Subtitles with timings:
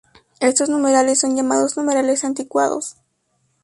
[0.39, 2.95] Estos numerales son llamados numerales anticuados.